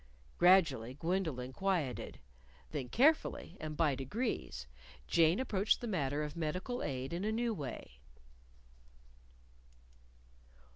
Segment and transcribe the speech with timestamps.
[0.39, 2.17] Gradually Gwendolyn quieted.
[2.71, 4.65] Then carefully, and by degrees,
[5.05, 7.99] Jane approached the matter of medical aid in a new way.